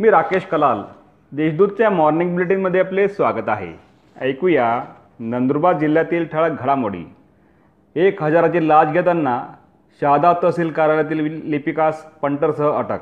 मी 0.00 0.10
राकेश 0.10 0.44
कलाल 0.50 0.82
देशदूतच्या 1.32 1.88
मॉर्निंग 1.90 2.30
बुलेटिनमध्ये 2.32 2.80
आपले 2.80 3.06
स्वागत 3.08 3.48
आहे. 3.48 3.72
ऐकूया 4.16 4.68
नंदुरबार 5.20 5.76
जिल्ह्यातील 5.78 6.24
ठळक 6.32 6.60
घडामोडी. 6.62 7.04
एक 7.96 8.22
हजाराची 8.22 8.66
लाच 8.68 8.92
घेताना 8.92 9.36
शहादा 10.02 10.32
तहसील 10.42 10.70
कार्यालयातील 10.72 11.50
लिपिकास 11.50 12.02
पंटरसह 12.22 12.78
अटक. 12.78 13.00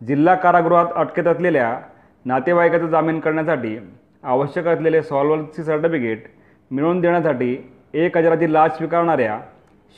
जिल्हा 0.00 0.34
कारागृहात 0.34 0.92
अटकेत 0.94 1.26
असलेल्या 1.26 1.76
नातेवाईकाचा 2.24 2.86
जामीन 2.86 3.20
करण्यासाठी 3.20 3.76
आवश्यक 4.24 4.66
असलेले 4.66 5.02
सॉल्वन्सी 5.02 5.64
सर्टिफिकेट 5.64 6.24
मिळवून 6.70 7.00
देण्यासाठी 7.00 7.56
एक 7.94 8.16
हजाराची 8.16 8.52
लाच 8.52 8.76
स्वीकारणाऱ्या 8.76 9.38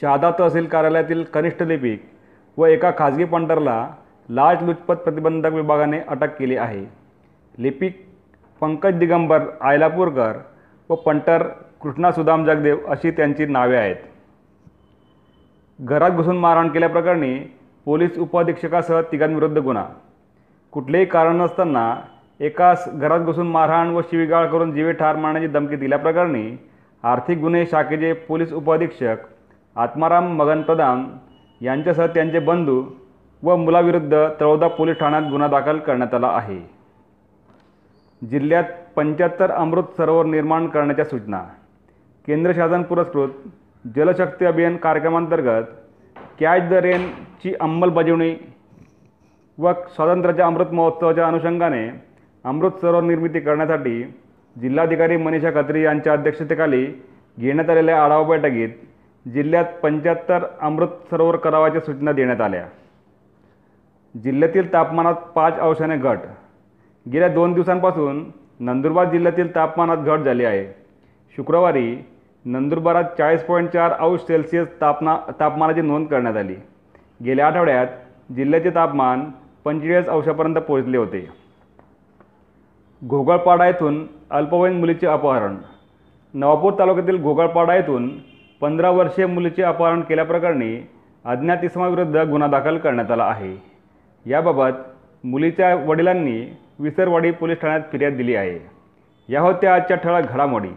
शहादा 0.03 0.31
तहसील 0.39 0.67
कार्यालयातील 0.67 1.25
कनिष्ठ 1.25 1.63
लिपिक 1.63 2.11
व 2.57 2.67
एका 2.67 2.91
खाजगी 2.99 3.25
पंटरला 3.25 3.87
लाच 4.29 4.63
लुचपत 4.63 4.97
प्रतिबंधक 5.05 5.53
विभागाने 5.53 6.01
अटक 6.09 6.37
केली 6.39 6.57
आहे. 6.57 6.85
लिपिक 7.59 8.05
पंकज 8.63 8.95
दिगंबर 8.99 9.43
आयलापूरकर 9.61 10.39
व 10.91 10.95
पंटर 10.97 11.43
कृष्णा 11.83 12.11
सुदाम 12.13 12.45
जगदेव 12.45 12.87
अशी 12.91 13.11
त्यांची 13.11 13.47
नावे 13.47 13.77
आहेत. 13.77 13.97
घरात 15.79 16.11
घुसून 16.11 16.39
मारहाण 16.39 16.69
केल्याप्रकरणी 16.69 17.39
पोलीस 17.87 18.19
उपअधीक्षकासह 18.19 19.01
तिघांविरुद्ध 19.13 19.59
गुन्हा. 19.59 19.85
कुठलेही 20.73 21.05
कारण 21.05 21.37
नसताना 21.37 21.95
एकास 22.41 22.89
घरात 22.95 23.21
घुसून 23.21 23.49
मारहाण 23.49 23.91
व 23.91 24.01
शिवीगाळ 24.11 24.47
करून 24.49 24.73
जीवे 24.73 24.93
ठार 24.93 25.17
मारण्याची 25.17 25.47
धमकी 25.53 25.77
दिल्याप्रकरणी 25.77 26.57
आर्थिक 27.05 27.39
गुन्हे 27.39 27.65
शाखेचे 27.67 28.13
पोलीस 28.29 28.53
उपअधीक्षक 28.53 29.27
आत्माराम 29.77 30.35
मगन 30.37 30.63
प्रधान 30.63 31.05
यांच्यासह 31.61 32.07
त्यांचे 32.07 32.39
बंधू 32.39 32.83
व 33.43 33.57
मुलाविरुद्ध 33.57 34.29
तळोदा 34.41 34.69
पोलीस 34.69 34.97
ठाण्यात 34.97 35.23
गुन्हा 35.23 35.49
दाखल 35.49 35.79
करण्यात 35.79 36.15
आला 36.15 36.27
आहे. 36.27 36.79
जिल्ह्यात 38.31 38.65
पंच्याहत्तर 38.97 39.51
अमृत 39.51 39.83
सरोवर 39.97 40.27
निर्माण 40.27 40.67
करण्याच्या 40.67 41.05
सूचना. 41.05 41.43
केंद्र 42.27 42.53
शासन 42.53 42.83
पुरस्कृत. 42.83 43.29
जलशक्ती 43.97 44.45
अभियान 44.45 44.77
कार्यक्रमांतर्गत 44.77 45.65
कॅच 46.41 46.69
द 46.69 46.73
रेनची 46.73 47.55
अंमलबजावणी 47.61 48.35
व 49.59 49.73
स्वातंत्र्याच्या 49.73 50.47
अमृत 50.47 50.67
महोत्सवाच्या 50.73 51.27
अनुषंगाने 51.27 51.89
अमृत 52.45 52.71
सरोवर 52.81 53.03
निर्मिती 53.03 53.41
करण्यासाठी 53.41 54.03
जिल्हाधिकारी 54.61 55.17
मनीषा 55.17 55.51
खत्री 55.51 55.83
यांच्या 55.83 56.13
अध्यक्षतेखाली 56.13 56.87
घेण्यात 57.41 57.71
आलेल्या 57.71 58.05
आढावा 58.05 58.29
बैठकीत 58.29 58.69
जिल्ह्यात 59.29 59.65
पंच्याहत्तर 59.83 60.45
अमृत 60.61 60.89
सरोवर 61.11 61.37
करावाच्या 61.37 61.81
सूचना 61.81 62.13
देण्यात 62.13 62.41
आल्या. 62.41 62.67
जिल्ह्यातील 64.15 64.73
तापमानात 64.73 65.15
पाच 65.35 65.59
अंशाने 65.59 65.97
घट. 65.97 66.19
गेल्या 67.07 67.29
दोन 67.29 67.53
दिवसांपासून 67.53 68.25
नंदुरबार 68.61 69.11
जिल्ह्यातील 69.11 69.55
तापमानात 69.55 69.97
घट 69.97 70.19
झाली 70.19 70.45
आहे. 70.45 70.65
शुक्रवारी 71.37 71.97
नंदुरबारात 72.45 73.05
चाळीस 73.19 73.43
पॉईंट 73.43 73.69
चार 73.71 73.93
अंश 73.93 74.21
सेल्सिअस 74.21 74.69
तापना 74.81 75.17
तापमानाची 75.41 75.81
नोंद 75.81 76.07
करण्यात 76.09 76.37
आली. 76.37 76.55
गेल्या 77.25 77.47
आठवड्यात 77.47 78.33
जिल्ह्याचे 78.37 78.71
तापमान 78.71 79.25
पंचेचाळीस 79.65 80.09
अंशापर्यंत 80.09 80.57
पोहोचले 80.57 80.97
होते. 80.97 81.29
घोगळपाडा 83.03 83.67
येथून 83.67 84.07
अल्पवयीन 84.31 84.79
मुलीचे 84.79 85.07
अपहरण. 85.07 85.57
नवापूर 86.35 86.73
तालुक्यातील 86.79 87.23
घोगळपाडा 87.23 87.75
येथून 87.75 88.11
पंधरा 88.61 88.91
वर्षीय 88.91 89.27
मुलीचे 89.27 89.63
अपहरण 89.63 90.01
केल्याप्रकरणी 90.01 90.89
अज्ञात 91.25 91.65
इसमाविरुद्ध 91.65 92.17
गुन्हा 92.17 92.49
दाखल 92.49 92.79
करण्यात 92.79 93.11
आला 93.11 93.25
आहे. 93.25 93.68
याबाबत 94.29 94.73
मुलीच्या 95.25 95.75
वडिलांनी 95.75 96.57
विसरवाडी 96.79 97.31
पोलीस 97.31 97.61
ठाण्यात 97.61 97.81
फिर्याद 97.93 98.13
दिली 98.13 98.35
आहे. 98.35 98.59
या 99.29 99.41
होत्या 99.41 99.75
आजच्या 99.75 99.97
ठळक 99.97 100.33
घडामोडी. 100.33 100.69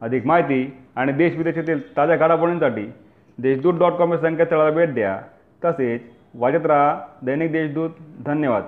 अधिक 0.00 0.26
माहिती 0.26 0.76
आणि 0.96 1.12
देशविदेशातील 1.12 1.96
ताज्या 1.96 2.16
घडामोडींसाठी 2.16 2.92
देशदूत 3.38 3.74
डॉट 3.74 3.92
कॉम 3.92 4.12
या 4.12 4.18
संकेतस्थळाला 4.18 4.70
भेट 4.70 4.94
द्या. 4.94 5.20
तसेच 5.64 6.00
वाजत 6.34 6.66
राहा 6.66 7.00
दैनिक 7.22 7.52
देशदूत. 7.52 7.90
धन्यवाद. 8.26 8.62